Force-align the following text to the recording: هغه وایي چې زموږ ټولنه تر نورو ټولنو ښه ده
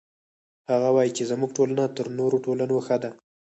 هغه 0.71 0.89
وایي 0.95 1.11
چې 1.17 1.23
زموږ 1.31 1.49
ټولنه 1.57 1.83
تر 1.97 2.05
نورو 2.19 2.37
ټولنو 2.45 2.75
ښه 2.85 2.97
ده 3.03 3.11